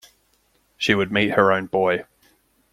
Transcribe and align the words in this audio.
She 0.77 0.95
would 0.95 1.11
meet 1.11 1.33
her 1.35 1.51
own 1.51 1.67
boy. 1.67 2.05